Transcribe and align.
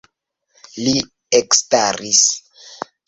Li 0.85 0.95
ekstaris. 1.41 2.25